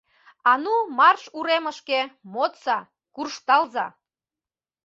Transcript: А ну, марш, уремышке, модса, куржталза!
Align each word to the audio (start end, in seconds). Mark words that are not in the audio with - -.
А 0.49 0.51
ну, 0.63 0.73
марш, 0.97 1.23
уремышке, 1.37 1.99
модса, 2.33 2.77
куржталза! 3.13 3.87